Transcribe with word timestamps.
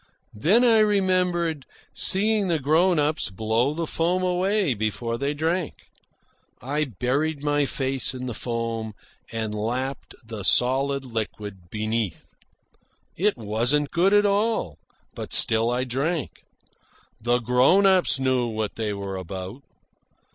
Then 0.33 0.63
I 0.63 0.79
remembered 0.79 1.67
seeing 1.93 2.47
the 2.47 2.57
grown 2.57 2.97
ups 2.97 3.29
blow 3.29 3.75
the 3.75 3.85
foam 3.85 4.23
away 4.23 4.73
before 4.73 5.15
they 5.15 5.35
drank. 5.35 5.75
I 6.59 6.85
buried 6.85 7.43
my 7.43 7.65
face 7.67 8.11
in 8.15 8.25
the 8.25 8.33
foam 8.33 8.93
and 9.31 9.53
lapped 9.53 10.15
the 10.25 10.41
solid 10.41 11.05
liquid 11.05 11.69
beneath. 11.69 12.33
It 13.15 13.37
wasn't 13.37 13.91
good 13.91 14.11
at 14.15 14.25
all. 14.25 14.79
But 15.13 15.33
still 15.33 15.69
I 15.69 15.83
drank. 15.83 16.45
The 17.21 17.37
grown 17.37 17.85
ups 17.85 18.19
knew 18.19 18.47
what 18.47 18.77
they 18.77 18.93
were 18.93 19.17
about. 19.17 19.61